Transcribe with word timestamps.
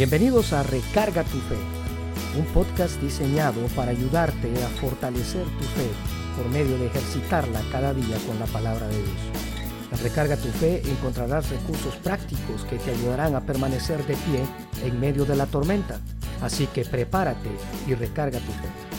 Bienvenidos 0.00 0.54
a 0.54 0.62
Recarga 0.62 1.24
tu 1.24 1.36
Fe, 1.40 1.58
un 2.38 2.46
podcast 2.54 2.98
diseñado 3.02 3.60
para 3.76 3.90
ayudarte 3.90 4.50
a 4.64 4.68
fortalecer 4.80 5.44
tu 5.44 5.64
fe 5.64 5.90
por 6.38 6.48
medio 6.48 6.78
de 6.78 6.86
ejercitarla 6.86 7.60
cada 7.70 7.92
día 7.92 8.16
con 8.26 8.38
la 8.38 8.46
palabra 8.46 8.88
de 8.88 8.96
Dios. 8.96 9.18
En 9.92 9.98
Recarga 9.98 10.38
tu 10.38 10.48
Fe 10.52 10.80
encontrarás 10.90 11.50
recursos 11.50 11.94
prácticos 11.96 12.64
que 12.64 12.78
te 12.78 12.92
ayudarán 12.92 13.34
a 13.34 13.42
permanecer 13.42 13.98
de 14.06 14.14
pie 14.14 14.42
en 14.82 14.98
medio 14.98 15.26
de 15.26 15.36
la 15.36 15.44
tormenta. 15.44 16.00
Así 16.40 16.66
que 16.68 16.86
prepárate 16.86 17.50
y 17.86 17.92
recarga 17.92 18.38
tu 18.38 18.52
fe. 18.52 18.89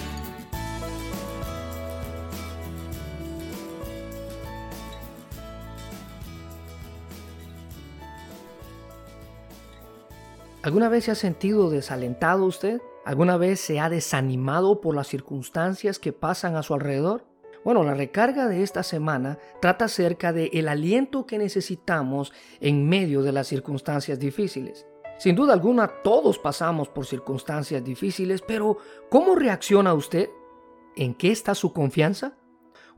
¿Alguna 10.64 10.90
vez 10.90 11.06
se 11.06 11.12
ha 11.12 11.16
sentido 11.16 11.72
desalentado 11.72 12.46
usted? 12.46 12.82
¿Alguna 13.04 13.36
vez 13.36 13.60
se 13.60 13.80
ha 13.80 13.90
desanimado 13.90 14.80
por 14.80 14.94
las 14.94 15.08
circunstancias 15.08 15.98
que 15.98 16.14
pasan 16.14 16.56
a 16.56 16.62
su 16.62 16.76
alrededor? 16.76 17.26
Bueno, 17.66 17.84
la 17.84 17.96
recarga 17.96 18.48
de 18.48 18.62
esta 18.62 18.84
semana 18.84 19.40
trata 19.60 19.86
acerca 19.86 20.34
de 20.34 20.52
el 20.54 20.68
aliento 20.68 21.26
que 21.26 21.40
necesitamos 21.40 22.32
en 22.60 22.88
medio 22.88 23.24
de 23.24 23.32
las 23.32 23.48
circunstancias 23.48 24.20
difíciles. 24.20 24.86
Sin 25.18 25.36
duda 25.36 25.54
alguna, 25.54 25.88
todos 26.04 26.38
pasamos 26.38 26.90
por 26.90 27.08
circunstancias 27.08 27.84
difíciles, 27.84 28.44
pero 28.44 28.78
¿cómo 29.10 29.34
reacciona 29.34 29.96
usted? 29.96 30.30
¿En 30.96 31.16
qué 31.16 31.32
está 31.32 31.56
su 31.56 31.74
confianza? 31.74 32.38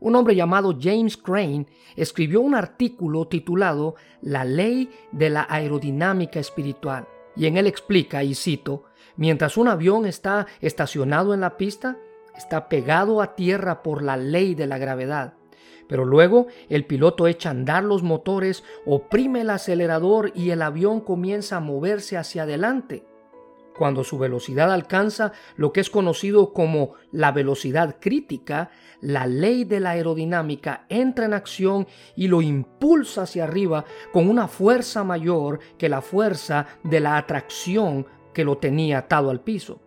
Un 0.01 0.17
hombre 0.17 0.35
llamado 0.35 0.77
James 0.77 1.15
Crane 1.15 1.67
escribió 1.95 2.41
un 2.41 2.55
artículo 2.55 3.29
titulado 3.29 3.95
La 4.21 4.43
ley 4.43 4.89
de 5.13 5.29
la 5.29 5.47
aerodinámica 5.49 6.41
espiritual. 6.41 7.07
Y 7.35 7.47
en 7.47 7.57
él 7.57 7.67
explica, 7.67 8.23
y 8.23 8.35
cito, 8.35 8.83
mientras 9.15 9.57
un 9.57 9.67
avión 9.67 10.05
está 10.05 10.47
estacionado 10.61 11.33
en 11.33 11.41
la 11.41 11.57
pista, 11.57 11.97
está 12.35 12.69
pegado 12.69 13.21
a 13.21 13.35
tierra 13.35 13.83
por 13.83 14.03
la 14.03 14.17
ley 14.17 14.55
de 14.55 14.67
la 14.67 14.77
gravedad. 14.77 15.33
Pero 15.87 16.05
luego 16.05 16.47
el 16.69 16.85
piloto 16.85 17.27
echa 17.27 17.49
a 17.49 17.51
andar 17.51 17.83
los 17.83 18.03
motores, 18.03 18.63
oprime 18.85 19.41
el 19.41 19.49
acelerador 19.49 20.31
y 20.33 20.51
el 20.51 20.61
avión 20.61 21.01
comienza 21.01 21.57
a 21.57 21.61
moverse 21.61 22.17
hacia 22.17 22.43
adelante. 22.43 23.05
Cuando 23.77 24.03
su 24.03 24.19
velocidad 24.19 24.71
alcanza 24.71 25.31
lo 25.55 25.73
que 25.73 25.81
es 25.81 25.89
conocido 25.89 26.53
como 26.53 26.93
la 27.11 27.31
velocidad 27.31 27.97
crítica, 27.99 28.69
la 29.01 29.25
ley 29.25 29.63
de 29.63 29.79
la 29.79 29.91
aerodinámica 29.91 30.85
entra 30.89 31.25
en 31.25 31.33
acción 31.33 31.87
y 32.15 32.27
lo 32.27 32.41
impulsa 32.41 33.23
hacia 33.23 33.45
arriba 33.45 33.85
con 34.11 34.29
una 34.29 34.47
fuerza 34.47 35.03
mayor 35.03 35.59
que 35.77 35.89
la 35.89 36.01
fuerza 36.01 36.67
de 36.83 36.99
la 36.99 37.17
atracción 37.17 38.05
que 38.33 38.43
lo 38.43 38.57
tenía 38.57 38.99
atado 38.99 39.29
al 39.29 39.41
piso. 39.41 39.81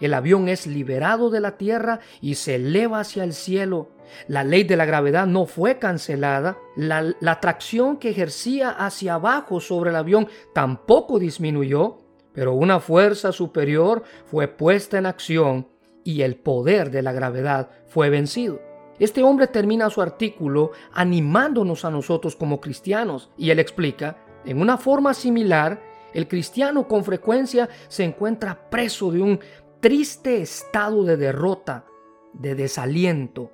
El 0.00 0.14
avión 0.14 0.48
es 0.48 0.66
liberado 0.66 1.30
de 1.30 1.40
la 1.40 1.56
tierra 1.56 2.00
y 2.20 2.36
se 2.36 2.56
eleva 2.56 3.00
hacia 3.00 3.24
el 3.24 3.32
cielo. 3.32 3.90
La 4.28 4.44
ley 4.44 4.64
de 4.64 4.76
la 4.76 4.84
gravedad 4.84 5.26
no 5.26 5.46
fue 5.46 5.78
cancelada. 5.78 6.58
La, 6.76 7.14
atracción 7.26 7.96
que 7.96 8.10
ejercía 8.10 8.70
hacia 8.70 9.14
abajo 9.14 9.60
sobre 9.60 9.90
el 9.90 9.96
avión 9.96 10.28
tampoco 10.54 11.18
disminuyó 11.18 11.98
pero 12.36 12.52
una 12.52 12.80
fuerza 12.80 13.32
superior 13.32 14.02
fue 14.26 14.46
puesta 14.46 14.98
en 14.98 15.06
acción 15.06 15.68
y 16.04 16.20
el 16.20 16.36
poder 16.36 16.90
de 16.90 17.00
la 17.00 17.12
gravedad 17.12 17.70
fue 17.86 18.10
vencido. 18.10 18.60
Este 18.98 19.22
hombre 19.22 19.46
termina 19.46 19.88
su 19.88 20.02
artículo 20.02 20.72
animándonos 20.92 21.86
a 21.86 21.90
nosotros 21.90 22.36
como 22.36 22.60
cristianos 22.60 23.30
y 23.38 23.48
él 23.50 23.58
explica, 23.58 24.18
en 24.44 24.60
una 24.60 24.76
forma 24.76 25.14
similar, 25.14 25.82
el 26.12 26.28
cristiano 26.28 26.86
con 26.86 27.04
frecuencia 27.04 27.70
se 27.88 28.04
encuentra 28.04 28.68
preso 28.68 29.10
de 29.10 29.22
un 29.22 29.40
triste 29.80 30.42
estado 30.42 31.04
de 31.04 31.16
derrota, 31.16 31.86
de 32.34 32.54
desaliento, 32.54 33.50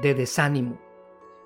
de 0.00 0.14
desánimo. 0.14 0.80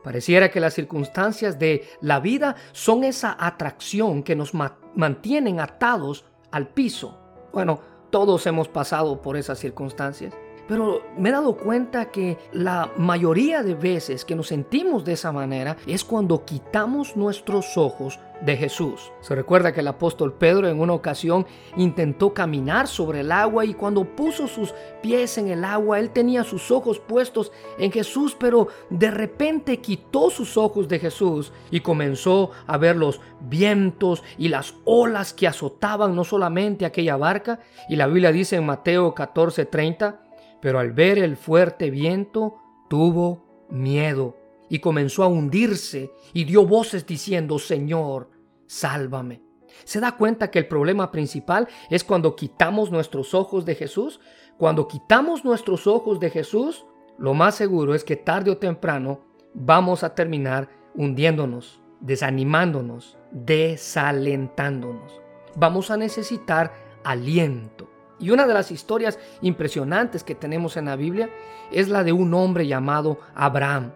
Pareciera 0.05 0.53
que 0.53 0.61
las 0.61 0.75
circunstancias 0.75 1.59
de 1.59 1.83
la 2.01 2.21
vida 2.21 2.55
son 2.71 3.03
esa 3.03 3.37
atracción 3.41 4.23
que 4.23 4.37
nos 4.37 4.53
mantienen 4.55 5.59
atados 5.59 6.25
al 6.57 6.69
piso. 6.69 7.19
Bueno, 7.53 7.81
todos 8.11 8.47
hemos 8.47 8.69
pasado 8.69 9.21
por 9.21 9.37
esas 9.37 9.59
circunstancias. 9.59 10.33
Pero 10.67 11.03
me 11.17 11.29
he 11.29 11.33
dado 11.33 11.57
cuenta 11.57 12.07
que 12.07 12.39
la 12.53 12.91
mayoría 12.97 13.63
de 13.63 13.75
veces 13.75 14.25
que 14.25 14.35
nos 14.35 14.49
sentimos 14.49 15.05
de 15.05 15.13
esa 15.13 15.31
manera 15.33 15.77
es 15.87 16.03
cuando 16.03 16.45
quitamos 16.45 17.15
nuestros 17.15 17.77
ojos 17.77 18.19
de 18.41 18.57
Jesús. 18.57 19.13
Se 19.21 19.35
recuerda 19.35 19.73
que 19.73 19.81
el 19.81 19.89
apóstol 19.89 20.35
Pedro 20.35 20.69
en 20.69 20.81
una 20.81 20.93
ocasión 20.93 21.47
intentó 21.77 22.35
caminar 22.35 22.87
sobre 22.87 23.21
el 23.21 23.33
agua 23.33 23.65
y 23.65 23.75
cuando 23.75 24.05
puso 24.05 24.47
sus 24.47 24.75
pies 25.03 25.39
en 25.39 25.49
el 25.49 25.65
agua, 25.65 25.99
él 25.99 26.11
tenía 26.11 26.45
sus 26.45 26.71
ojos 26.71 26.99
puestos 26.99 27.53
en 27.79 27.91
Jesús, 27.91 28.37
pero 28.39 28.69
de 28.91 29.11
repente 29.11 29.79
quitó 29.79 30.31
sus 30.31 30.57
ojos 30.57 30.89
de 30.89 30.99
Jesús 30.99 31.53
y 31.71 31.81
comenzó 31.81 32.51
a 32.67 32.77
ver 32.77 32.97
los 32.97 33.21
vientos 33.41 34.23
y 34.39 34.49
las 34.49 34.75
olas 34.85 35.33
que 35.33 35.47
azotaban 35.47 36.15
no 36.15 36.25
solamente 36.25 36.85
aquella 36.85 37.17
barca, 37.17 37.61
y 37.89 37.97
la 37.97 38.07
Biblia 38.07 38.33
dice 38.33 38.57
en 38.57 38.67
Mateo 38.67 39.15
14:30, 39.15 40.21
pero 40.61 40.79
al 40.79 40.93
ver 40.93 41.19
el 41.19 41.37
fuerte 41.37 41.91
viento 41.91 42.57
tuvo 42.89 43.67
miedo 43.69 44.46
y 44.69 44.79
comenzó 44.79 45.23
a 45.23 45.29
hundirse 45.29 46.11
y 46.33 46.45
dio 46.45 46.67
voces 46.67 47.07
diciendo, 47.07 47.59
Señor, 47.59 48.31
sálvame. 48.67 49.43
¿Se 49.85 50.01
da 50.01 50.17
cuenta 50.17 50.51
que 50.51 50.59
el 50.59 50.69
problema 50.69 51.11
principal 51.11 51.69
es 51.91 52.03
cuando 52.05 52.35
quitamos 52.35 52.91
nuestros 52.91 53.35
ojos 53.35 53.65
de 53.65 53.75
Jesús? 53.75 54.21
Cuando 54.59 54.89
quitamos 54.89 55.45
nuestros 55.45 55.87
ojos 55.87 56.19
de 56.19 56.31
Jesús, 56.31 56.87
lo 57.19 57.35
más 57.35 57.55
seguro 57.55 57.95
es 57.95 58.05
que 58.05 58.17
tarde 58.17 58.51
o 58.51 58.59
temprano 58.59 59.21
vamos 59.55 60.03
a 60.03 60.15
terminar 60.15 60.69
hundiéndonos, 60.95 61.81
desanimándonos, 62.01 63.19
desalentándonos. 63.31 65.21
Vamos 65.57 65.91
a 65.91 65.97
necesitar 65.97 66.73
aliento. 67.05 67.89
Y 68.19 68.31
una 68.31 68.47
de 68.47 68.55
las 68.55 68.71
historias 68.71 69.19
impresionantes 69.43 70.25
que 70.25 70.35
tenemos 70.35 70.77
en 70.77 70.87
la 70.87 70.97
Biblia 70.97 71.29
es 71.71 71.89
la 71.89 72.03
de 72.03 72.13
un 72.13 72.33
hombre 72.35 72.67
llamado 72.67 73.19
Abraham. 73.35 73.93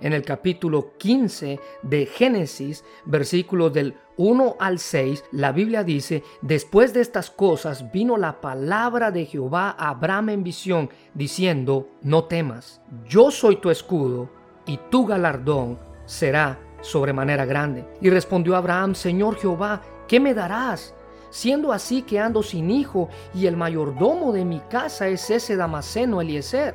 En 0.00 0.12
el 0.12 0.22
capítulo 0.22 0.96
15 0.98 1.60
de 1.82 2.06
Génesis, 2.06 2.84
versículos 3.04 3.72
del 3.72 3.94
1 4.16 4.56
al 4.58 4.78
6, 4.78 5.24
la 5.32 5.52
Biblia 5.52 5.84
dice, 5.84 6.22
después 6.40 6.94
de 6.94 7.00
estas 7.00 7.30
cosas 7.30 7.92
vino 7.92 8.16
la 8.16 8.40
palabra 8.40 9.10
de 9.10 9.26
Jehová 9.26 9.74
a 9.78 9.90
Abraham 9.90 10.30
en 10.30 10.44
visión, 10.44 10.90
diciendo, 11.14 11.88
no 12.02 12.24
temas, 12.24 12.80
yo 13.06 13.30
soy 13.30 13.56
tu 13.56 13.70
escudo 13.70 14.30
y 14.66 14.78
tu 14.90 15.06
galardón 15.06 15.78
será 16.06 16.58
sobremanera 16.80 17.44
grande. 17.44 17.84
Y 18.00 18.08
respondió 18.08 18.56
Abraham, 18.56 18.94
Señor 18.94 19.36
Jehová, 19.36 19.82
¿qué 20.08 20.18
me 20.18 20.34
darás? 20.34 20.94
siendo 21.30 21.72
así 21.72 22.02
que 22.02 22.18
ando 22.18 22.42
sin 22.42 22.70
hijo, 22.70 23.08
y 23.32 23.46
el 23.46 23.56
mayordomo 23.56 24.32
de 24.32 24.44
mi 24.44 24.60
casa 24.68 25.08
es 25.08 25.30
ese 25.30 25.56
Damaseno 25.56 26.20
Eliezer. 26.20 26.74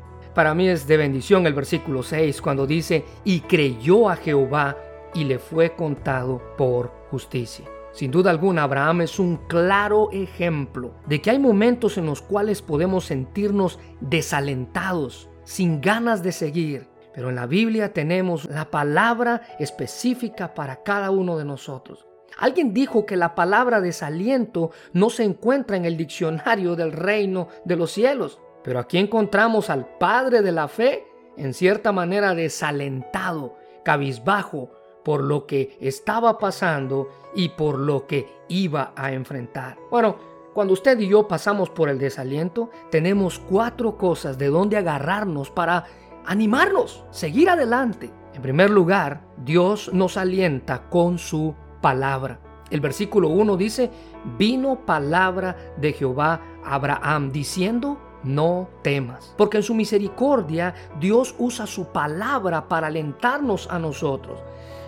Para 0.33 0.53
mí 0.53 0.69
es 0.69 0.87
de 0.87 0.95
bendición 0.95 1.45
el 1.45 1.53
versículo 1.53 2.03
6 2.03 2.41
cuando 2.41 2.65
dice, 2.65 3.03
y 3.25 3.41
creyó 3.41 4.09
a 4.09 4.15
Jehová 4.15 4.77
y 5.13 5.25
le 5.25 5.39
fue 5.39 5.75
contado 5.75 6.41
por 6.57 6.91
justicia. 7.09 7.65
Sin 7.91 8.11
duda 8.11 8.31
alguna, 8.31 8.63
Abraham 8.63 9.01
es 9.01 9.19
un 9.19 9.35
claro 9.47 10.09
ejemplo 10.13 10.93
de 11.05 11.21
que 11.21 11.31
hay 11.31 11.39
momentos 11.39 11.97
en 11.97 12.05
los 12.05 12.21
cuales 12.21 12.61
podemos 12.61 13.05
sentirnos 13.05 13.77
desalentados, 13.99 15.29
sin 15.43 15.81
ganas 15.81 16.23
de 16.23 16.31
seguir. 16.31 16.87
Pero 17.13 17.27
en 17.27 17.35
la 17.35 17.45
Biblia 17.45 17.91
tenemos 17.91 18.45
la 18.45 18.71
palabra 18.71 19.41
específica 19.59 20.53
para 20.53 20.83
cada 20.83 21.11
uno 21.11 21.37
de 21.37 21.43
nosotros. 21.43 22.07
Alguien 22.37 22.73
dijo 22.73 23.05
que 23.05 23.17
la 23.17 23.35
palabra 23.35 23.81
desaliento 23.81 24.71
no 24.93 25.09
se 25.09 25.25
encuentra 25.25 25.75
en 25.75 25.83
el 25.83 25.97
diccionario 25.97 26.77
del 26.77 26.93
reino 26.93 27.49
de 27.65 27.75
los 27.75 27.91
cielos, 27.91 28.39
pero 28.63 28.79
aquí 28.79 28.97
encontramos 28.97 29.69
al 29.69 29.85
Padre 29.97 30.41
de 30.41 30.51
la 30.51 30.67
fe 30.67 31.07
en 31.37 31.53
cierta 31.53 31.91
manera 31.91 32.35
desalentado, 32.35 33.55
cabizbajo 33.83 34.71
por 35.03 35.23
lo 35.23 35.47
que 35.47 35.77
estaba 35.81 36.37
pasando 36.37 37.09
y 37.33 37.49
por 37.49 37.79
lo 37.79 38.05
que 38.05 38.27
iba 38.49 38.93
a 38.95 39.11
enfrentar. 39.13 39.77
Bueno, 39.89 40.31
Cuando 40.53 40.73
usted 40.73 40.99
y 40.99 41.07
yo 41.07 41.29
pasamos 41.29 41.69
por 41.69 41.87
el 41.87 41.97
desaliento, 41.97 42.69
tenemos 42.89 43.39
cuatro 43.39 43.97
cosas 43.97 44.37
de 44.37 44.47
donde 44.47 44.75
agarrarnos 44.75 45.49
para 45.49 45.85
animarnos, 46.25 47.05
seguir 47.09 47.49
adelante. 47.49 48.11
En 48.33 48.41
primer 48.41 48.69
lugar, 48.69 49.21
Dios 49.37 49.89
nos 49.93 50.17
alienta 50.17 50.89
con 50.89 51.17
su 51.19 51.55
palabra. 51.81 52.41
El 52.69 52.81
versículo 52.81 53.29
1 53.29 53.55
dice, 53.55 53.89
vino 54.37 54.85
palabra 54.85 55.55
de 55.77 55.93
Jehová 55.93 56.41
a 56.65 56.75
Abraham 56.75 57.31
diciendo, 57.31 57.97
no 58.23 58.69
temas. 58.81 59.33
Porque 59.37 59.57
en 59.57 59.63
su 59.63 59.73
misericordia 59.73 60.73
Dios 60.99 61.35
usa 61.37 61.67
su 61.67 61.85
palabra 61.87 62.67
para 62.67 62.87
alentarnos 62.87 63.67
a 63.69 63.79
nosotros. 63.79 64.39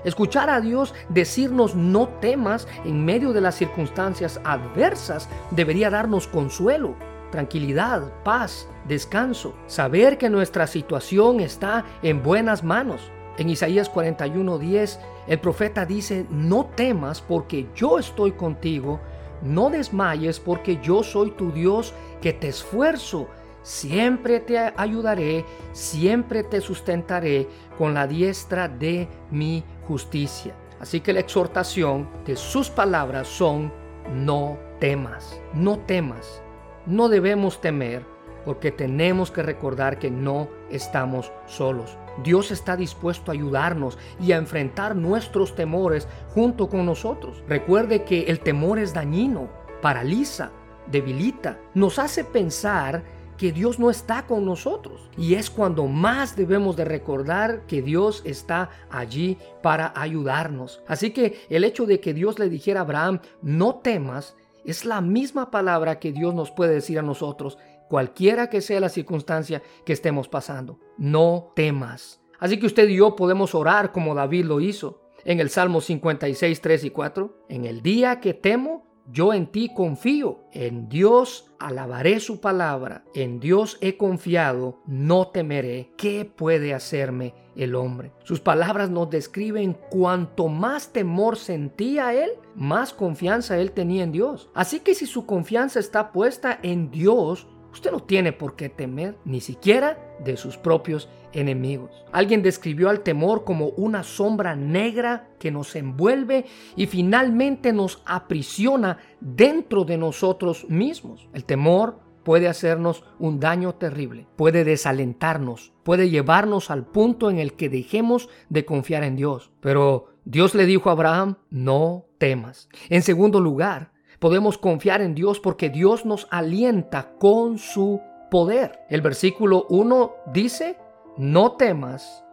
Escuchar 0.04 0.50
a 0.50 0.60
Dios 0.60 0.94
decirnos 1.10 1.76
no 1.76 2.08
temas 2.08 2.68
en 2.84 3.06
medio 3.06 3.32
de 3.32 3.42
las 3.42 3.56
circunstancias 3.56 4.40
adversas 4.44 5.30
debería 5.52 5.90
darnos 5.90 6.28
consuelo, 6.28 6.96
tranquilidad, 7.32 8.12
paz, 8.24 8.68
descanso. 8.88 9.54
Saber 9.68 10.18
que 10.18 10.30
nuestra 10.30 10.68
situación 10.68 11.40
está 11.40 11.86
en 12.02 12.22
buenas 12.22 12.64
manos. 12.64 13.10
En 13.38 13.50
Isaías 13.50 13.92
41:10 13.92 15.00
el 15.26 15.40
profeta 15.40 15.86
dice, 15.86 16.26
no 16.30 16.66
temas 16.66 17.22
porque 17.22 17.68
yo 17.76 17.98
estoy 17.98 18.34
contigo, 18.34 19.00
no 19.44 19.70
desmayes 19.70 20.40
porque 20.40 20.80
yo 20.82 21.04
soy 21.04 21.32
tu 21.32 21.52
Dios 21.52 21.94
que 22.22 22.34
te 22.34 22.48
esfuerzo, 22.48 23.28
siempre 23.62 24.40
te 24.40 24.58
ayudaré, 24.58 25.46
siempre 25.72 26.44
te 26.44 26.62
sustentaré 26.62 27.48
con 27.78 27.94
la 27.94 28.08
diestra 28.08 28.68
de 28.68 29.08
mi 29.32 29.64
justicia. 29.88 30.56
Así 30.80 31.00
que 31.02 31.14
la 31.14 31.22
exhortación 31.22 32.10
de 32.26 32.36
sus 32.36 32.70
palabras 32.70 33.28
son, 33.28 33.72
no 34.14 34.58
temas, 34.80 35.40
no 35.54 35.80
temas, 35.80 36.42
no 36.86 37.08
debemos 37.08 37.62
temer 37.62 38.06
porque 38.44 38.72
tenemos 38.72 39.32
que 39.32 39.44
recordar 39.44 40.00
que 40.00 40.12
no 40.12 40.50
estamos 40.70 41.32
solos. 41.46 41.98
Dios 42.22 42.52
está 42.52 42.76
dispuesto 42.78 43.32
a 43.32 43.34
ayudarnos 43.34 43.98
y 44.20 44.32
a 44.32 44.38
enfrentar 44.38 44.96
nuestros 44.96 45.56
temores 45.56 46.08
junto 46.34 46.70
con 46.70 46.86
nosotros. 46.86 47.44
Recuerde 47.48 48.04
que 48.04 48.24
el 48.24 48.40
temor 48.40 48.80
es 48.80 48.94
dañino, 48.94 49.50
paraliza, 49.82 50.52
debilita, 50.88 51.60
nos 51.74 51.98
hace 52.00 52.24
pensar 52.24 53.04
que 53.38 53.52
Dios 53.52 53.80
no 53.80 53.90
está 53.90 54.26
con 54.26 54.46
nosotros. 54.46 55.10
Y 55.18 55.34
es 55.36 55.50
cuando 55.50 55.88
más 55.88 56.36
debemos 56.36 56.76
de 56.76 56.86
recordar 56.86 57.66
que 57.66 57.82
Dios 57.82 58.22
está 58.26 58.70
allí 58.90 59.38
para 59.62 59.92
ayudarnos. 59.96 60.82
Así 60.88 61.12
que 61.12 61.46
el 61.50 61.64
hecho 61.64 61.86
de 61.86 62.00
que 62.00 62.14
Dios 62.14 62.40
le 62.40 62.50
dijera 62.50 62.82
a 62.82 62.84
Abraham, 62.84 63.20
no 63.42 63.76
temas, 63.76 64.36
es 64.66 64.86
la 64.86 65.02
misma 65.02 65.52
palabra 65.52 66.00
que 66.00 66.12
Dios 66.12 66.34
nos 66.34 66.52
puede 66.52 66.76
decir 66.76 66.98
a 67.00 67.02
nosotros 67.02 67.58
cualquiera 67.94 68.50
que 68.50 68.62
sea 68.62 68.80
la 68.80 68.90
circunstancia 68.90 69.62
que 69.86 69.94
estemos 69.94 70.28
pasando. 70.28 70.80
No 70.98 71.52
temas. 71.56 72.24
Así 72.40 72.58
que 72.58 72.66
usted 72.66 72.90
y 72.90 72.96
yo 72.96 73.16
podemos 73.16 73.54
orar 73.54 73.92
como 73.92 74.16
David 74.16 74.46
lo 74.46 74.62
hizo 74.62 75.04
en 75.26 75.40
el 75.40 75.52
Salmo 75.52 75.80
56, 75.80 76.60
3 76.60 76.86
y 76.86 76.90
4. 76.90 77.46
En 77.50 77.66
el 77.66 77.84
día 77.84 78.20
que 78.20 78.34
temo, 78.34 78.84
yo 79.12 79.32
en 79.32 79.46
ti 79.46 79.70
confío, 79.76 80.46
en 80.54 80.90
Dios 80.90 81.52
alabaré 81.60 82.20
su 82.20 82.42
palabra, 82.42 83.04
en 83.14 83.40
Dios 83.40 83.78
he 83.80 83.96
confiado, 83.96 84.80
no 84.88 85.28
temeré. 85.28 85.92
¿Qué 85.96 86.26
puede 86.26 86.74
hacerme 86.74 87.36
el 87.56 87.76
hombre? 87.76 88.12
Sus 88.24 88.40
palabras 88.40 88.90
nos 88.90 89.12
describen 89.12 89.78
cuanto 89.92 90.48
más 90.48 90.94
temor 90.94 91.38
sentía 91.38 92.14
él, 92.14 92.32
más 92.56 92.92
confianza 92.92 93.60
él 93.60 93.72
tenía 93.72 94.04
en 94.04 94.12
Dios. 94.12 94.50
Así 94.56 94.80
que 94.80 94.96
si 94.96 95.06
su 95.06 95.28
confianza 95.28 95.80
está 95.80 96.12
puesta 96.12 96.58
en 96.64 96.90
Dios, 96.90 97.48
Usted 97.74 97.92
no 97.92 98.02
tiene 98.02 98.32
por 98.32 98.56
qué 98.56 98.70
temer, 98.70 99.18
ni 99.26 99.42
siquiera 99.42 99.98
de 100.24 100.38
sus 100.38 100.58
propios 100.58 101.10
enemigos. 101.34 102.06
Alguien 102.12 102.44
describió 102.44 102.90
al 102.90 103.02
temor 103.02 103.44
como 103.44 103.70
una 103.70 104.04
sombra 104.04 104.56
negra 104.56 105.30
que 105.40 105.50
nos 105.50 105.76
envuelve 105.76 106.46
y 106.76 106.86
finalmente 106.86 107.74
nos 107.74 108.04
aprisiona 108.06 109.00
dentro 109.20 109.86
de 109.86 109.98
nosotros 109.98 110.70
mismos. 110.70 111.28
El 111.34 111.46
temor 111.46 112.00
puede 112.24 112.48
hacernos 112.48 113.04
un 113.18 113.40
daño 113.40 113.74
terrible, 113.74 114.28
puede 114.36 114.64
desalentarnos, 114.64 115.74
puede 115.84 116.12
llevarnos 116.12 116.70
al 116.70 116.86
punto 116.86 117.32
en 117.32 117.40
el 117.40 117.54
que 117.54 117.70
dejemos 117.70 118.30
de 118.50 118.66
confiar 118.66 119.04
en 119.04 119.16
Dios. 119.16 119.52
Pero 119.62 120.14
Dios 120.26 120.54
le 120.54 120.68
dijo 120.68 120.90
a 120.90 120.94
Abraham, 120.94 121.38
no 121.50 122.06
temas. 122.20 122.70
En 122.90 123.02
segundo 123.02 123.42
lugar, 123.42 123.93
podemos 124.24 124.58
confiar 124.58 125.02
en 125.02 125.16
Dios 125.16 125.42
porque 125.42 125.70
Dios 125.70 126.06
nos 126.06 126.30
alienta 126.32 127.12
con 127.20 127.58
su 127.58 128.00
poder. 128.32 128.80
El 128.88 129.02
versículo 129.02 129.66
1 129.68 130.16
dice, 130.32 130.78
no 131.18 131.58
temas, 131.58 132.24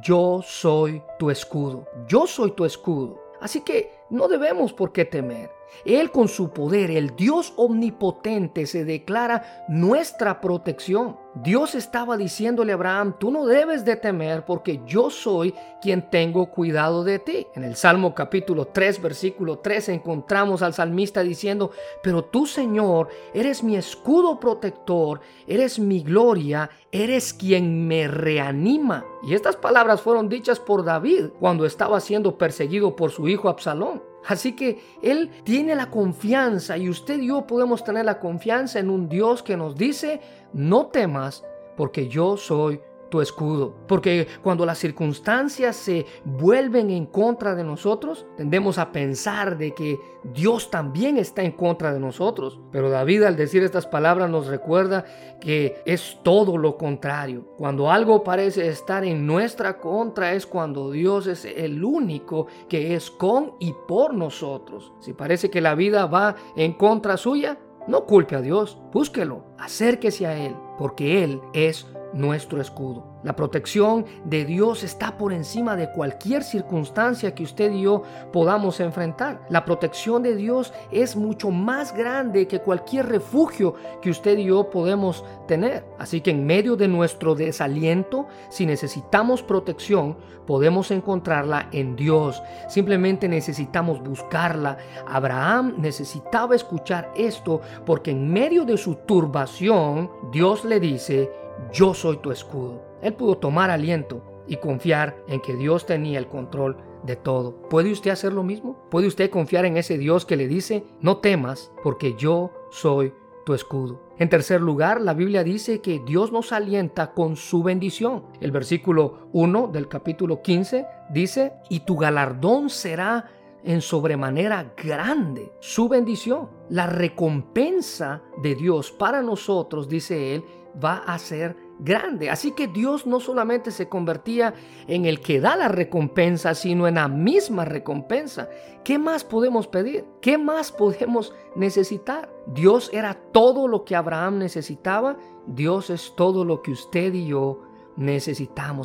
yo 0.00 0.40
soy 0.44 1.02
tu 1.18 1.30
escudo. 1.30 1.88
Yo 2.06 2.28
soy 2.28 2.52
tu 2.52 2.64
escudo. 2.64 3.20
Así 3.40 3.62
que 3.62 3.90
no 4.08 4.28
debemos 4.28 4.72
por 4.72 4.92
qué 4.92 5.04
temer. 5.04 5.50
Él 5.84 6.10
con 6.10 6.28
su 6.28 6.50
poder, 6.50 6.90
el 6.90 7.16
Dios 7.16 7.52
omnipotente, 7.56 8.66
se 8.66 8.84
declara 8.84 9.64
nuestra 9.68 10.40
protección. 10.40 11.16
Dios 11.34 11.74
estaba 11.74 12.18
diciéndole 12.18 12.72
a 12.72 12.74
Abraham, 12.74 13.16
tú 13.18 13.30
no 13.30 13.46
debes 13.46 13.86
de 13.86 13.96
temer 13.96 14.44
porque 14.44 14.82
yo 14.86 15.08
soy 15.08 15.54
quien 15.80 16.10
tengo 16.10 16.50
cuidado 16.50 17.04
de 17.04 17.18
ti. 17.18 17.46
En 17.54 17.64
el 17.64 17.74
Salmo 17.74 18.14
capítulo 18.14 18.66
3, 18.66 19.00
versículo 19.00 19.58
3 19.58 19.88
encontramos 19.88 20.60
al 20.60 20.74
salmista 20.74 21.22
diciendo, 21.22 21.70
pero 22.02 22.24
tú 22.24 22.46
Señor, 22.46 23.08
eres 23.32 23.62
mi 23.64 23.76
escudo 23.76 24.38
protector, 24.38 25.20
eres 25.46 25.78
mi 25.78 26.02
gloria, 26.02 26.68
eres 26.90 27.32
quien 27.32 27.88
me 27.88 28.08
reanima. 28.08 29.04
Y 29.22 29.34
estas 29.34 29.56
palabras 29.56 30.02
fueron 30.02 30.28
dichas 30.28 30.60
por 30.60 30.84
David 30.84 31.30
cuando 31.40 31.64
estaba 31.64 32.00
siendo 32.00 32.36
perseguido 32.36 32.94
por 32.94 33.10
su 33.10 33.26
hijo 33.28 33.48
Absalón. 33.48 34.11
Así 34.26 34.52
que 34.52 34.80
Él 35.02 35.30
tiene 35.44 35.74
la 35.74 35.90
confianza 35.90 36.76
y 36.76 36.88
usted 36.88 37.20
y 37.20 37.28
yo 37.28 37.46
podemos 37.46 37.84
tener 37.84 38.04
la 38.04 38.20
confianza 38.20 38.78
en 38.78 38.90
un 38.90 39.08
Dios 39.08 39.42
que 39.42 39.56
nos 39.56 39.76
dice, 39.76 40.20
no 40.52 40.86
temas 40.86 41.44
porque 41.76 42.08
yo 42.08 42.36
soy 42.36 42.80
tu 43.12 43.20
escudo. 43.20 43.74
Porque 43.86 44.26
cuando 44.42 44.64
las 44.64 44.78
circunstancias 44.78 45.76
se 45.76 46.06
vuelven 46.24 46.88
en 46.88 47.04
contra 47.04 47.54
de 47.54 47.62
nosotros, 47.62 48.26
tendemos 48.38 48.78
a 48.78 48.90
pensar 48.90 49.58
de 49.58 49.74
que 49.74 50.00
Dios 50.24 50.70
también 50.70 51.18
está 51.18 51.42
en 51.42 51.52
contra 51.52 51.92
de 51.92 52.00
nosotros. 52.00 52.58
Pero 52.72 52.88
David 52.88 53.24
al 53.24 53.36
decir 53.36 53.62
estas 53.62 53.86
palabras 53.86 54.30
nos 54.30 54.46
recuerda 54.46 55.04
que 55.42 55.82
es 55.84 56.18
todo 56.22 56.56
lo 56.56 56.78
contrario. 56.78 57.44
Cuando 57.58 57.90
algo 57.90 58.24
parece 58.24 58.66
estar 58.66 59.04
en 59.04 59.26
nuestra 59.26 59.78
contra 59.78 60.32
es 60.32 60.46
cuando 60.46 60.90
Dios 60.90 61.26
es 61.26 61.44
el 61.44 61.84
único 61.84 62.46
que 62.66 62.94
es 62.94 63.10
con 63.10 63.56
y 63.60 63.74
por 63.86 64.14
nosotros. 64.14 64.94
Si 65.00 65.12
parece 65.12 65.50
que 65.50 65.60
la 65.60 65.74
vida 65.74 66.06
va 66.06 66.34
en 66.56 66.72
contra 66.72 67.18
suya, 67.18 67.58
no 67.86 68.06
culpe 68.06 68.36
a 68.36 68.40
Dios, 68.40 68.78
búsquelo, 68.90 69.44
acérquese 69.58 70.26
a 70.26 70.38
Él, 70.38 70.54
porque 70.78 71.24
Él 71.24 71.40
es 71.52 71.86
nuestro 72.12 72.60
escudo. 72.60 73.04
La 73.22 73.36
protección 73.36 74.04
de 74.24 74.44
Dios 74.44 74.82
está 74.82 75.16
por 75.16 75.32
encima 75.32 75.76
de 75.76 75.90
cualquier 75.92 76.42
circunstancia 76.42 77.34
que 77.34 77.44
usted 77.44 77.72
y 77.72 77.82
yo 77.82 78.02
podamos 78.32 78.80
enfrentar. 78.80 79.40
La 79.48 79.64
protección 79.64 80.22
de 80.22 80.34
Dios 80.34 80.72
es 80.90 81.14
mucho 81.16 81.50
más 81.50 81.94
grande 81.94 82.48
que 82.48 82.60
cualquier 82.60 83.06
refugio 83.06 83.74
que 84.00 84.10
usted 84.10 84.38
y 84.38 84.44
yo 84.44 84.70
podemos 84.70 85.24
tener. 85.46 85.84
Así 85.98 86.20
que 86.20 86.30
en 86.30 86.44
medio 86.44 86.76
de 86.76 86.88
nuestro 86.88 87.34
desaliento, 87.34 88.26
si 88.50 88.66
necesitamos 88.66 89.42
protección, 89.42 90.16
podemos 90.46 90.90
encontrarla 90.90 91.68
en 91.72 91.96
Dios. 91.96 92.42
Simplemente 92.68 93.28
necesitamos 93.28 94.02
buscarla. 94.02 94.78
Abraham 95.06 95.74
necesitaba 95.78 96.56
escuchar 96.56 97.12
esto 97.16 97.60
porque 97.86 98.10
en 98.10 98.32
medio 98.32 98.64
de 98.64 98.76
su 98.76 98.96
turbación, 98.96 100.10
Dios 100.32 100.64
le 100.64 100.80
dice, 100.80 101.30
yo 101.72 101.94
soy 101.94 102.18
tu 102.18 102.30
escudo. 102.30 102.82
Él 103.02 103.14
pudo 103.14 103.38
tomar 103.38 103.70
aliento 103.70 104.22
y 104.46 104.56
confiar 104.56 105.16
en 105.28 105.40
que 105.40 105.56
Dios 105.56 105.86
tenía 105.86 106.18
el 106.18 106.28
control 106.28 106.76
de 107.04 107.16
todo. 107.16 107.62
¿Puede 107.68 107.90
usted 107.90 108.10
hacer 108.10 108.32
lo 108.32 108.42
mismo? 108.42 108.76
¿Puede 108.90 109.06
usted 109.06 109.30
confiar 109.30 109.64
en 109.64 109.76
ese 109.76 109.98
Dios 109.98 110.24
que 110.24 110.36
le 110.36 110.48
dice, 110.48 110.84
no 111.00 111.18
temas, 111.18 111.72
porque 111.82 112.14
yo 112.16 112.52
soy 112.70 113.12
tu 113.44 113.54
escudo? 113.54 114.02
En 114.18 114.28
tercer 114.28 114.60
lugar, 114.60 115.00
la 115.00 115.14
Biblia 115.14 115.42
dice 115.42 115.80
que 115.80 116.00
Dios 116.00 116.32
nos 116.32 116.52
alienta 116.52 117.12
con 117.12 117.36
su 117.36 117.62
bendición. 117.62 118.24
El 118.40 118.52
versículo 118.52 119.28
1 119.32 119.68
del 119.68 119.88
capítulo 119.88 120.42
15 120.42 120.86
dice, 121.10 121.52
y 121.68 121.80
tu 121.80 121.96
galardón 121.96 122.70
será 122.70 123.26
en 123.64 123.80
sobremanera 123.80 124.74
grande 124.76 125.52
su 125.60 125.88
bendición. 125.88 126.48
La 126.68 126.86
recompensa 126.86 128.22
de 128.42 128.54
Dios 128.54 128.92
para 128.92 129.22
nosotros, 129.22 129.88
dice 129.88 130.34
él, 130.34 130.44
va 130.82 130.98
a 130.98 131.18
ser 131.18 131.56
grande. 131.78 132.30
Así 132.30 132.52
que 132.52 132.68
Dios 132.68 133.06
no 133.06 133.20
solamente 133.20 133.70
se 133.70 133.88
convertía 133.88 134.54
en 134.86 135.04
el 135.04 135.20
que 135.20 135.40
da 135.40 135.56
la 135.56 135.68
recompensa, 135.68 136.54
sino 136.54 136.86
en 136.86 136.94
la 136.94 137.08
misma 137.08 137.64
recompensa. 137.64 138.48
¿Qué 138.84 138.98
más 138.98 139.24
podemos 139.24 139.66
pedir? 139.66 140.04
¿Qué 140.20 140.38
más 140.38 140.72
podemos 140.72 141.34
necesitar? 141.56 142.32
Dios 142.46 142.90
era 142.92 143.14
todo 143.14 143.68
lo 143.68 143.84
que 143.84 143.96
Abraham 143.96 144.38
necesitaba. 144.38 145.16
Dios 145.46 145.90
es 145.90 146.14
todo 146.16 146.44
lo 146.44 146.62
que 146.62 146.72
usted 146.72 147.12
y 147.14 147.26
yo 147.26 147.60
necesitamos. 147.60 147.71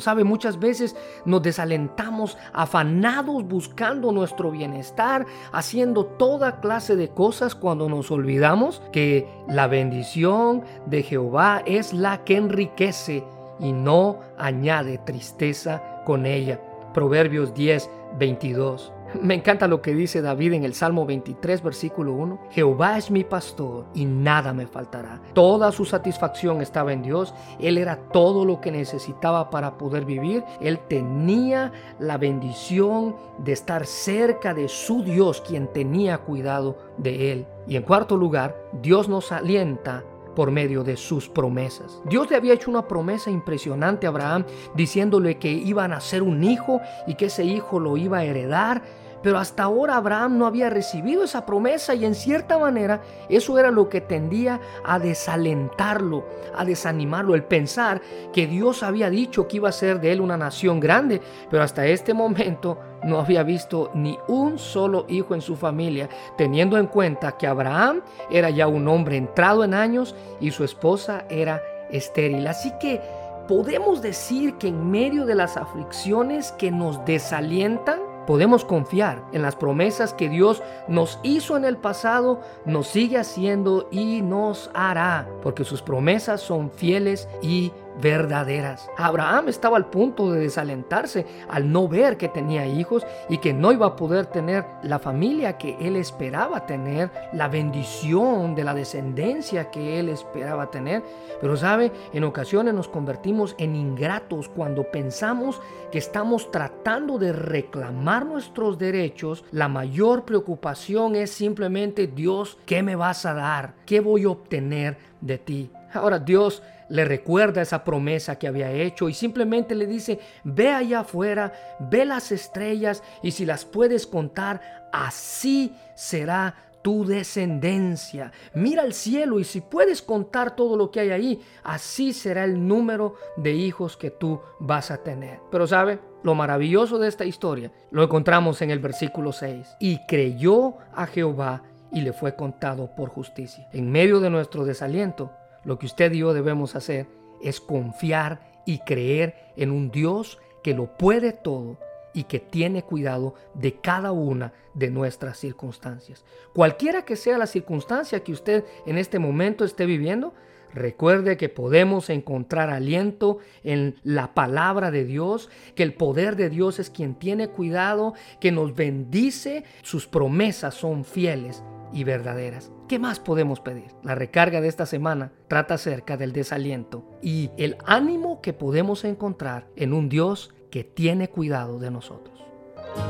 Sabe, 0.00 0.24
muchas 0.24 0.58
veces 0.58 0.96
nos 1.24 1.42
desalentamos 1.42 2.36
afanados 2.52 3.44
buscando 3.44 4.12
nuestro 4.12 4.50
bienestar, 4.50 5.26
haciendo 5.52 6.04
toda 6.04 6.60
clase 6.60 6.96
de 6.96 7.08
cosas 7.08 7.54
cuando 7.54 7.88
nos 7.88 8.10
olvidamos 8.10 8.82
que 8.92 9.26
la 9.48 9.66
bendición 9.66 10.62
de 10.86 11.02
Jehová 11.02 11.62
es 11.66 11.92
la 11.92 12.24
que 12.24 12.36
enriquece 12.36 13.24
y 13.60 13.72
no 13.72 14.18
añade 14.36 14.98
tristeza 14.98 16.02
con 16.04 16.26
ella. 16.26 16.60
Proverbios 16.92 17.54
10, 17.54 17.90
22. 18.18 18.92
Me 19.22 19.34
encanta 19.34 19.66
lo 19.66 19.80
que 19.80 19.94
dice 19.94 20.20
David 20.20 20.52
en 20.52 20.64
el 20.64 20.74
Salmo 20.74 21.06
23, 21.06 21.62
versículo 21.62 22.12
1. 22.12 22.38
Jehová 22.50 22.98
es 22.98 23.10
mi 23.10 23.24
pastor 23.24 23.86
y 23.94 24.04
nada 24.04 24.52
me 24.52 24.66
faltará. 24.66 25.20
Toda 25.32 25.72
su 25.72 25.86
satisfacción 25.86 26.60
estaba 26.60 26.92
en 26.92 27.02
Dios. 27.02 27.34
Él 27.58 27.78
era 27.78 27.96
todo 27.96 28.44
lo 28.44 28.60
que 28.60 28.70
necesitaba 28.70 29.48
para 29.48 29.78
poder 29.78 30.04
vivir. 30.04 30.44
Él 30.60 30.78
tenía 30.88 31.72
la 31.98 32.18
bendición 32.18 33.16
de 33.38 33.52
estar 33.52 33.86
cerca 33.86 34.52
de 34.52 34.68
su 34.68 35.02
Dios, 35.02 35.40
quien 35.40 35.68
tenía 35.72 36.18
cuidado 36.18 36.76
de 36.98 37.32
él. 37.32 37.46
Y 37.66 37.76
en 37.76 37.82
cuarto 37.82 38.16
lugar, 38.16 38.56
Dios 38.82 39.08
nos 39.08 39.32
alienta 39.32 40.04
por 40.38 40.52
medio 40.52 40.84
de 40.84 40.96
sus 40.96 41.28
promesas. 41.28 42.00
Dios 42.04 42.30
le 42.30 42.36
había 42.36 42.54
hecho 42.54 42.70
una 42.70 42.86
promesa 42.86 43.28
impresionante 43.28 44.06
a 44.06 44.10
Abraham 44.10 44.44
diciéndole 44.76 45.36
que 45.36 45.50
iba 45.50 45.82
a 45.82 45.88
nacer 45.88 46.22
un 46.22 46.44
hijo 46.44 46.80
y 47.08 47.16
que 47.16 47.24
ese 47.24 47.42
hijo 47.42 47.80
lo 47.80 47.96
iba 47.96 48.18
a 48.18 48.24
heredar. 48.24 48.84
Pero 49.22 49.38
hasta 49.38 49.64
ahora 49.64 49.96
Abraham 49.96 50.38
no 50.38 50.46
había 50.46 50.70
recibido 50.70 51.24
esa 51.24 51.44
promesa 51.44 51.94
y 51.94 52.04
en 52.04 52.14
cierta 52.14 52.58
manera 52.58 53.02
eso 53.28 53.58
era 53.58 53.70
lo 53.70 53.88
que 53.88 54.00
tendía 54.00 54.60
a 54.84 54.98
desalentarlo, 54.98 56.24
a 56.56 56.64
desanimarlo, 56.64 57.34
el 57.34 57.44
pensar 57.44 58.00
que 58.32 58.46
Dios 58.46 58.82
había 58.82 59.10
dicho 59.10 59.48
que 59.48 59.56
iba 59.56 59.68
a 59.68 59.72
ser 59.72 60.00
de 60.00 60.12
él 60.12 60.20
una 60.20 60.36
nación 60.36 60.80
grande, 60.80 61.20
pero 61.50 61.62
hasta 61.62 61.86
este 61.86 62.14
momento 62.14 62.78
no 63.04 63.18
había 63.18 63.42
visto 63.42 63.90
ni 63.94 64.18
un 64.28 64.58
solo 64.58 65.04
hijo 65.08 65.34
en 65.34 65.40
su 65.40 65.56
familia, 65.56 66.08
teniendo 66.36 66.78
en 66.78 66.86
cuenta 66.86 67.36
que 67.36 67.46
Abraham 67.46 68.02
era 68.30 68.50
ya 68.50 68.66
un 68.66 68.88
hombre 68.88 69.16
entrado 69.16 69.64
en 69.64 69.74
años 69.74 70.14
y 70.40 70.50
su 70.50 70.64
esposa 70.64 71.24
era 71.28 71.62
estéril. 71.90 72.46
Así 72.46 72.72
que 72.80 73.00
podemos 73.48 74.02
decir 74.02 74.54
que 74.58 74.68
en 74.68 74.90
medio 74.90 75.26
de 75.26 75.34
las 75.34 75.56
aflicciones 75.56 76.52
que 76.52 76.70
nos 76.70 77.04
desalientan, 77.04 78.00
podemos 78.28 78.62
confiar 78.62 79.24
en 79.32 79.40
las 79.40 79.56
promesas 79.56 80.12
que 80.12 80.28
Dios 80.28 80.62
nos 80.86 81.18
hizo 81.22 81.56
en 81.56 81.64
el 81.64 81.78
pasado, 81.78 82.42
nos 82.66 82.88
sigue 82.88 83.16
haciendo 83.16 83.88
y 83.90 84.20
nos 84.20 84.70
hará, 84.74 85.26
porque 85.42 85.64
sus 85.64 85.80
promesas 85.80 86.42
son 86.42 86.70
fieles 86.70 87.26
y 87.40 87.72
verdaderas. 88.00 88.88
Abraham 88.96 89.48
estaba 89.48 89.76
al 89.76 89.86
punto 89.86 90.30
de 90.30 90.40
desalentarse 90.40 91.26
al 91.48 91.70
no 91.70 91.88
ver 91.88 92.16
que 92.16 92.28
tenía 92.28 92.66
hijos 92.66 93.06
y 93.28 93.38
que 93.38 93.52
no 93.52 93.72
iba 93.72 93.86
a 93.86 93.96
poder 93.96 94.26
tener 94.26 94.64
la 94.82 94.98
familia 94.98 95.58
que 95.58 95.76
él 95.80 95.96
esperaba 95.96 96.66
tener, 96.66 97.10
la 97.32 97.48
bendición 97.48 98.54
de 98.54 98.64
la 98.64 98.74
descendencia 98.74 99.70
que 99.70 99.98
él 99.98 100.08
esperaba 100.08 100.70
tener. 100.70 101.02
Pero 101.40 101.56
sabe, 101.56 101.92
en 102.12 102.24
ocasiones 102.24 102.74
nos 102.74 102.88
convertimos 102.88 103.54
en 103.58 103.76
ingratos 103.76 104.48
cuando 104.48 104.84
pensamos 104.84 105.60
que 105.90 105.98
estamos 105.98 106.50
tratando 106.50 107.18
de 107.18 107.32
reclamar 107.32 108.26
nuestros 108.26 108.78
derechos. 108.78 109.44
La 109.50 109.68
mayor 109.68 110.24
preocupación 110.24 111.16
es 111.16 111.30
simplemente 111.30 112.06
Dios, 112.06 112.58
¿qué 112.66 112.82
me 112.82 112.96
vas 112.96 113.26
a 113.26 113.34
dar? 113.34 113.74
¿Qué 113.86 114.00
voy 114.00 114.24
a 114.24 114.30
obtener 114.30 114.98
de 115.20 115.38
ti? 115.38 115.70
Ahora 115.94 116.18
Dios 116.18 116.62
le 116.88 117.04
recuerda 117.04 117.62
esa 117.62 117.84
promesa 117.84 118.38
que 118.38 118.48
había 118.48 118.70
hecho 118.70 119.08
y 119.08 119.14
simplemente 119.14 119.74
le 119.74 119.86
dice, 119.86 120.18
ve 120.44 120.70
allá 120.70 121.00
afuera, 121.00 121.52
ve 121.78 122.04
las 122.04 122.32
estrellas 122.32 123.02
y 123.22 123.32
si 123.32 123.44
las 123.44 123.64
puedes 123.64 124.06
contar, 124.06 124.88
así 124.92 125.74
será 125.94 126.54
tu 126.82 127.04
descendencia. 127.04 128.32
Mira 128.54 128.82
al 128.82 128.94
cielo 128.94 129.40
y 129.40 129.44
si 129.44 129.60
puedes 129.60 130.00
contar 130.00 130.56
todo 130.56 130.76
lo 130.76 130.90
que 130.90 131.00
hay 131.00 131.10
ahí, 131.10 131.40
así 131.62 132.12
será 132.12 132.44
el 132.44 132.66
número 132.66 133.16
de 133.36 133.52
hijos 133.52 133.96
que 133.96 134.10
tú 134.10 134.40
vas 134.60 134.90
a 134.90 134.98
tener. 134.98 135.40
Pero 135.50 135.66
sabe, 135.66 135.98
lo 136.22 136.34
maravilloso 136.34 136.98
de 136.98 137.08
esta 137.08 137.24
historia 137.24 137.72
lo 137.90 138.02
encontramos 138.02 138.62
en 138.62 138.70
el 138.70 138.78
versículo 138.78 139.32
6. 139.32 139.76
Y 139.80 139.98
creyó 140.06 140.76
a 140.94 141.06
Jehová 141.06 141.62
y 141.92 142.00
le 142.02 142.12
fue 142.12 142.36
contado 142.36 142.94
por 142.94 143.08
justicia. 143.08 143.68
En 143.72 143.90
medio 143.90 144.20
de 144.20 144.30
nuestro 144.30 144.64
desaliento, 144.64 145.32
lo 145.64 145.78
que 145.78 145.86
usted 145.86 146.12
y 146.12 146.18
yo 146.18 146.32
debemos 146.32 146.76
hacer 146.76 147.06
es 147.42 147.60
confiar 147.60 148.62
y 148.66 148.80
creer 148.80 149.34
en 149.56 149.70
un 149.70 149.90
Dios 149.90 150.38
que 150.62 150.74
lo 150.74 150.96
puede 150.96 151.32
todo 151.32 151.78
y 152.12 152.24
que 152.24 152.40
tiene 152.40 152.82
cuidado 152.82 153.34
de 153.54 153.74
cada 153.80 154.12
una 154.12 154.52
de 154.74 154.90
nuestras 154.90 155.38
circunstancias. 155.38 156.24
Cualquiera 156.54 157.04
que 157.04 157.16
sea 157.16 157.38
la 157.38 157.46
circunstancia 157.46 158.24
que 158.24 158.32
usted 158.32 158.64
en 158.86 158.98
este 158.98 159.18
momento 159.18 159.64
esté 159.64 159.86
viviendo, 159.86 160.34
recuerde 160.74 161.36
que 161.36 161.48
podemos 161.48 162.10
encontrar 162.10 162.70
aliento 162.70 163.38
en 163.62 163.96
la 164.02 164.34
palabra 164.34 164.90
de 164.90 165.04
Dios, 165.04 165.48
que 165.74 165.82
el 165.82 165.94
poder 165.94 166.36
de 166.36 166.50
Dios 166.50 166.78
es 166.78 166.90
quien 166.90 167.14
tiene 167.14 167.48
cuidado, 167.48 168.14
que 168.40 168.52
nos 168.52 168.74
bendice, 168.74 169.64
sus 169.82 170.06
promesas 170.06 170.74
son 170.74 171.04
fieles 171.04 171.62
y 171.92 172.04
verdaderas. 172.04 172.70
¿Qué 172.88 172.98
más 172.98 173.20
podemos 173.20 173.60
pedir? 173.60 173.94
La 174.02 174.14
recarga 174.14 174.60
de 174.60 174.68
esta 174.68 174.86
semana 174.86 175.32
trata 175.48 175.74
acerca 175.74 176.16
del 176.16 176.32
desaliento 176.32 177.04
y 177.22 177.50
el 177.56 177.76
ánimo 177.84 178.40
que 178.40 178.52
podemos 178.52 179.04
encontrar 179.04 179.68
en 179.76 179.92
un 179.92 180.08
Dios 180.08 180.54
que 180.70 180.84
tiene 180.84 181.28
cuidado 181.28 181.78
de 181.78 181.90
nosotros. 181.90 182.44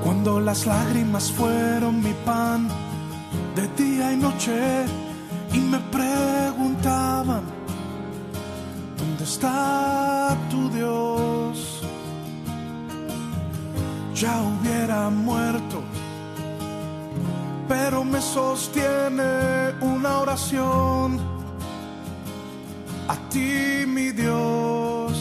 Cuando 0.03 0.41
las 0.41 0.67
lágrimas 0.67 1.31
fueron 1.33 2.03
mi 2.03 2.13
pan 2.25 2.69
de 3.55 3.85
día 3.85 4.13
y 4.13 4.17
noche 4.17 4.85
y 5.53 5.59
me 5.59 5.79
preguntaban, 5.91 7.43
¿dónde 8.99 9.25
está 9.25 10.37
tu 10.51 10.69
Dios? 10.71 11.83
Ya 14.15 14.43
hubiera 14.43 15.09
muerto 15.11 15.83
pero 17.69 18.03
me 18.03 18.21
sostiene 18.21 19.75
una 19.83 20.21
oración 20.21 21.21
a 23.07 23.17
ti, 23.29 23.85
mi 23.87 24.11
Dios, 24.11 25.13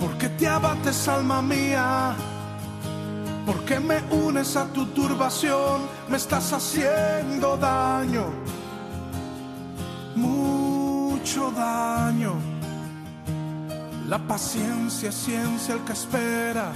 porque 0.00 0.28
te 0.30 0.48
abates, 0.48 1.06
alma 1.08 1.40
mía, 1.40 2.14
porque 3.46 3.78
me 3.78 4.00
unes 4.10 4.56
a 4.56 4.66
tu 4.66 4.86
turbación, 4.86 5.82
me 6.08 6.16
estás 6.16 6.52
haciendo 6.52 7.56
daño, 7.56 8.26
mucho 10.16 11.52
daño. 11.52 12.34
La 14.08 14.18
paciencia 14.18 15.08
es 15.08 15.14
ciencia 15.14 15.74
el 15.74 15.80
que 15.80 15.92
espera, 15.92 16.70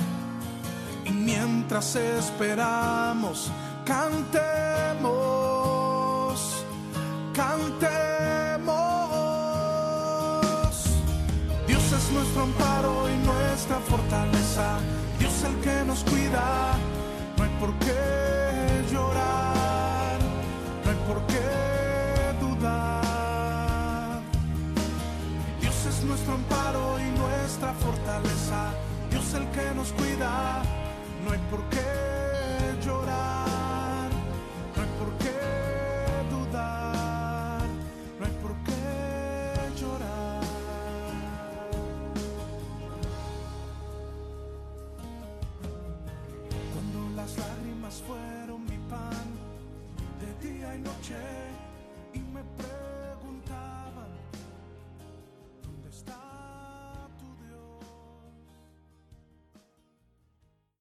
y 1.04 1.11
mientras 1.11 1.94
esperamos, 1.94 3.52
cantemos, 3.90 5.11
cantemos. 7.35 8.70
Dios 11.66 11.92
es 11.92 12.12
nuestro 12.12 12.42
amparo 12.44 13.09
y 13.11 13.16
nuestra 13.26 13.80
fortaleza, 13.80 14.78
Dios 15.18 15.42
el 15.42 15.56
que 15.61 15.85
nos 15.85 16.04
cuida, 16.04 16.76
no 17.37 17.42
hay 17.44 17.50
por 17.59 17.75
qué 17.85 18.85
llorar, 18.92 20.18
no 20.85 20.90
hay 20.90 20.99
por 21.09 21.26
qué 21.26 21.49
dudar. 22.40 24.20
Dios 25.61 25.87
es 25.90 26.04
nuestro 26.04 26.35
amparo 26.35 27.00
y 27.00 27.11
nuestra 27.18 27.73
fortaleza, 27.75 28.70
Dios 29.11 29.35
el 29.35 29.49
que 29.49 29.75
nos 29.75 29.90
cuida, 29.92 30.62
no 31.25 31.32
hay 31.32 31.40
por 31.50 31.62
qué 31.70 32.10